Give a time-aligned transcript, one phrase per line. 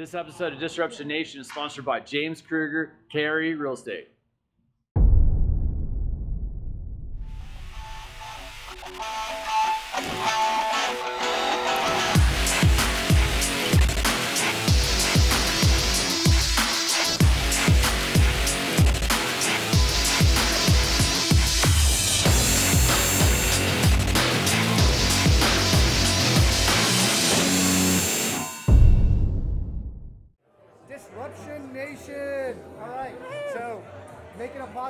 [0.00, 4.08] This episode of Disruption Nation is sponsored by James Kruger, Carey Real Estate.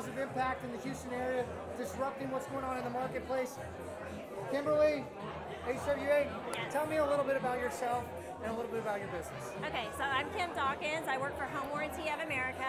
[0.00, 1.44] Positive impact in the Houston area,
[1.76, 3.58] disrupting what's going on in the marketplace.
[4.50, 5.04] Kimberly,
[5.68, 6.26] HWA,
[6.70, 8.02] tell me a little bit about yourself
[8.42, 9.52] and a little bit about your business.
[9.60, 11.04] Okay, so I'm Kim Dawkins.
[11.06, 12.64] I work for Home Warranty of America.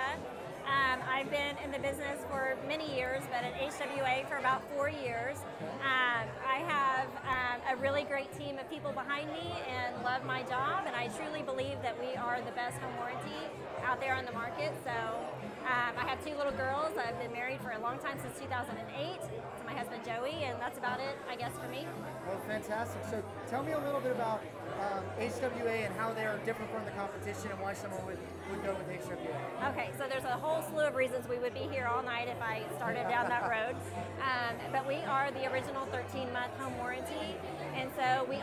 [0.72, 4.88] Um, I've been in the business for many years, but at HWA for about four
[4.88, 5.38] years.
[5.84, 10.44] Um, I have um, a really great team of people behind me and love my
[10.44, 13.52] job, and I truly believe that we are the best home warranty
[13.84, 14.72] out there on the market.
[14.86, 16.96] So um, I have two little girls.
[16.98, 20.78] I've been married for a long time since 2008 to my husband Joey, and that's
[20.78, 21.88] about it, I guess, for me.
[22.28, 23.02] Oh, fantastic.
[23.10, 24.44] So, tell me a little bit about
[24.82, 28.64] um, HWA and how they are different from the competition and why someone would, would
[28.64, 29.72] go with HWA.
[29.72, 32.42] Okay, so there's a whole slew of reasons we would be here all night if
[32.42, 33.76] I started down that road.
[34.22, 36.78] Um, but we are the original 13 month home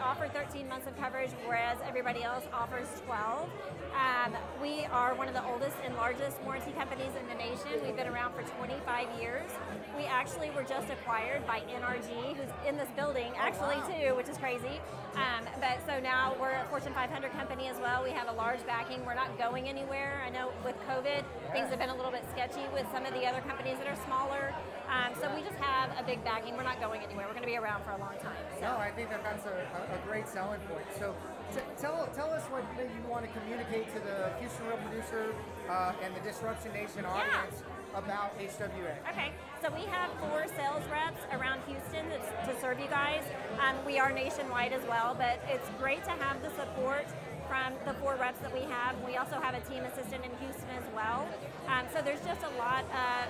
[0.09, 3.47] offer 13 months of coverage, whereas everybody else offers 12.
[3.93, 7.85] Um, we are one of the oldest and largest warranty companies in the nation.
[7.85, 9.51] We've been around for 25 years.
[9.99, 14.39] We actually were just acquired by NRG, who's in this building actually too, which is
[14.39, 14.81] crazy.
[15.13, 18.03] Um, but so now we're a Fortune 500 company as well.
[18.03, 19.05] We have a large backing.
[19.05, 20.23] We're not going anywhere.
[20.25, 21.23] I know with COVID,
[21.53, 24.05] things have been a little bit sketchy with some of the other companies that are
[24.07, 24.55] smaller.
[24.89, 26.57] Um, so we just have a big backing.
[26.57, 27.27] We're not going anywhere.
[27.27, 28.41] We're going to be around for a long time.
[28.57, 28.63] So.
[28.63, 30.87] No, I think that that's a, a, a great selling point.
[30.99, 31.15] So,
[31.53, 35.35] t- tell tell us what you want to communicate to the Houston Real Producer
[35.69, 37.63] uh, and the Disruption Nation audience
[37.95, 38.97] about HWA.
[39.11, 43.23] Okay, so we have four sales reps around Houston to serve you guys.
[43.61, 47.07] Um, we are nationwide as well, but it's great to have the support
[47.49, 48.95] from the four reps that we have.
[49.05, 51.27] We also have a team assistant in Houston as well.
[51.67, 53.25] Um, so there's just a lot of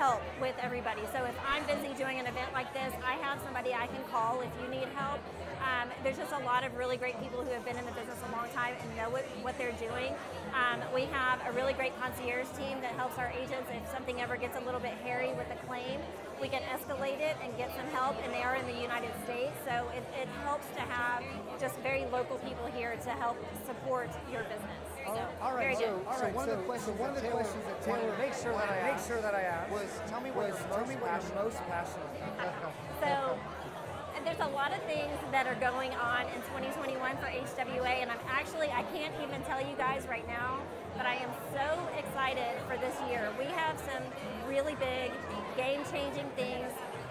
[0.00, 1.04] help with everybody.
[1.12, 4.40] So if I'm busy doing an event like this, I have somebody I can call
[4.40, 5.20] if you need help.
[5.60, 8.16] Um, there's just a lot of really great people who have been in the business
[8.24, 10.16] a long time and know what, what they're doing.
[10.56, 14.38] Um, we have a really great concierge team that helps our agents if something ever
[14.38, 16.00] gets a little bit hairy with a claim.
[16.40, 19.52] We can escalate it and get some help, and they are in the United States,
[19.68, 21.22] so it, it helps to have
[21.60, 23.36] just very local people here to help
[23.68, 24.80] support your business.
[25.04, 25.76] So, all right.
[25.76, 26.06] So, good.
[26.06, 26.34] all right.
[26.34, 28.18] one of the questions so one of that the Taylor questions that Taylor to make
[28.42, 30.80] sure that I make sure that I asked was, tell me what was, you're tell
[30.80, 32.08] most me what you're most passionate
[32.38, 32.72] about.
[33.00, 33.38] So
[34.20, 38.10] and there's a lot of things that are going on in 2021 for HWA, and
[38.10, 40.60] I'm actually, I can't even tell you guys right now,
[40.94, 43.32] but I am so excited for this year.
[43.38, 44.04] We have some
[44.46, 45.12] really big,
[45.56, 46.68] game changing things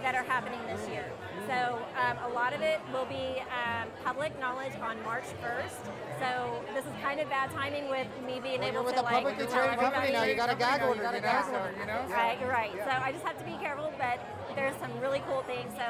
[0.09, 1.05] that are happening this year.
[1.45, 5.85] So um, a lot of it will be um, public knowledge on March 1st.
[6.17, 9.01] So this is kind of bad timing with me being Well, able you're with to
[9.01, 9.21] a like
[9.53, 10.23] tell company everybody- now.
[10.23, 10.97] You got a gag order.
[10.97, 12.01] You you know, gag so- order, you know?
[12.09, 12.73] Right, you're right.
[12.73, 14.17] So I just have to be careful, but
[14.55, 15.69] there's some really cool things.
[15.77, 15.85] So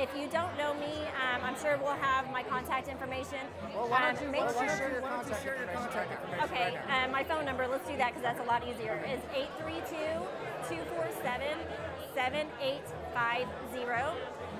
[0.00, 3.44] if you don't know me, um, I'm sure we'll have my contact information.
[3.76, 5.68] Well, why Um, don't you, make why sure- you why don't you contact share your
[5.76, 6.44] contact information?
[6.48, 9.20] Okay, right um, my phone number, let's do that because that's a lot easier, is
[12.18, 14.14] 832-247-7850.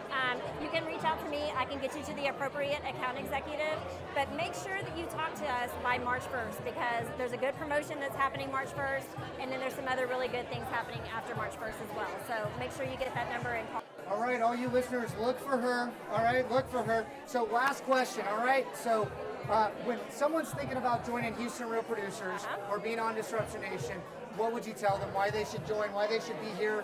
[0.09, 1.53] Um, you can reach out to me.
[1.57, 3.79] I can get you to the appropriate account executive,
[4.15, 7.55] but make sure that you talk to us by March 1st because there's a good
[7.57, 9.05] promotion that's happening March 1st,
[9.39, 12.09] and then there's some other really good things happening after March 1st as well.
[12.27, 13.83] So make sure you get that number and call.
[14.11, 15.91] All right, all you listeners, look for her.
[16.11, 17.05] All right, look for her.
[17.27, 18.25] So, last question.
[18.31, 19.07] All right, so
[19.51, 22.73] uh, when someone's thinking about joining Houston Real Producers Uh-huh.
[22.73, 23.99] or being on Disruption Nation,
[24.39, 25.13] what would you tell them?
[25.13, 25.93] Why they should join?
[25.93, 26.83] Why they should be here?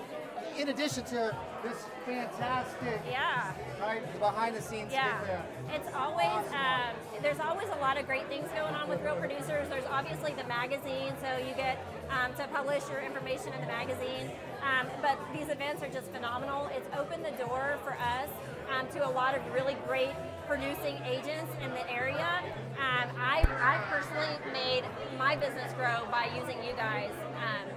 [0.58, 3.52] In addition to this fantastic, Yeah.
[3.80, 4.92] right, behind the scenes.
[4.92, 9.02] Yeah, uh, it's always um, there's always a lot of great things going on with
[9.02, 9.68] real producers.
[9.68, 11.78] There's obviously the magazine, so you get
[12.10, 14.30] um, to publish your information in the magazine.
[14.62, 16.70] Um, but these events are just phenomenal.
[16.74, 18.28] It's opened the door for us
[18.72, 20.14] um, to a lot of really great
[20.46, 22.42] producing agents in the area.
[22.78, 24.84] Um, I, I personally made
[25.18, 27.68] my business grow by using you guys um,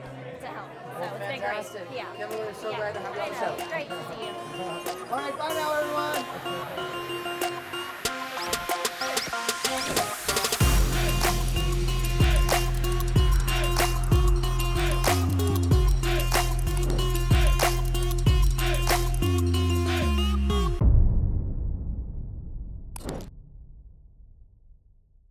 [0.47, 0.69] to help.
[0.71, 1.87] So Well, it's been fantastic.
[1.87, 1.97] great.
[1.97, 2.15] Yeah.
[2.17, 2.77] Kimberly, we're so yeah.
[2.77, 3.53] glad to have you on the show.
[3.69, 4.33] Great to see you.
[5.11, 7.36] All right, bye now, everyone.